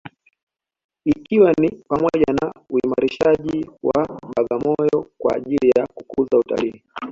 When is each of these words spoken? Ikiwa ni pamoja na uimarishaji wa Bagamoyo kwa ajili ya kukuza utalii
Ikiwa 1.05 1.51
ni 1.59 1.69
pamoja 1.87 2.33
na 2.41 2.53
uimarishaji 2.69 3.69
wa 3.83 4.19
Bagamoyo 4.37 5.09
kwa 5.17 5.35
ajili 5.35 5.69
ya 5.77 5.87
kukuza 5.87 6.37
utalii 6.37 6.83